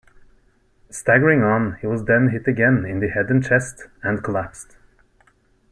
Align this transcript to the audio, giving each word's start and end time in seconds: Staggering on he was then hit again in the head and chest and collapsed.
Staggering 0.89 1.43
on 1.43 1.77
he 1.79 1.85
was 1.85 2.05
then 2.05 2.29
hit 2.29 2.47
again 2.47 2.85
in 2.85 3.01
the 3.01 3.09
head 3.09 3.29
and 3.29 3.45
chest 3.45 3.83
and 4.01 4.23
collapsed. 4.23 4.75